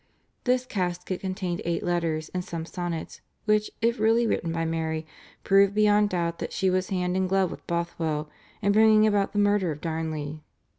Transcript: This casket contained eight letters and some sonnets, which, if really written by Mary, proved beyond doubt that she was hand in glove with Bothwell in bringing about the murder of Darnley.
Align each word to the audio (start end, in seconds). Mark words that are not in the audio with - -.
This 0.45 0.65
casket 0.65 1.21
contained 1.21 1.61
eight 1.63 1.83
letters 1.83 2.29
and 2.33 2.43
some 2.43 2.65
sonnets, 2.65 3.21
which, 3.45 3.69
if 3.83 3.99
really 3.99 4.25
written 4.25 4.51
by 4.51 4.65
Mary, 4.65 5.05
proved 5.43 5.75
beyond 5.75 6.09
doubt 6.09 6.39
that 6.39 6.51
she 6.53 6.71
was 6.71 6.89
hand 6.89 7.15
in 7.15 7.27
glove 7.27 7.51
with 7.51 7.67
Bothwell 7.67 8.27
in 8.63 8.71
bringing 8.71 9.05
about 9.05 9.31
the 9.31 9.37
murder 9.37 9.71
of 9.71 9.79
Darnley. 9.79 10.41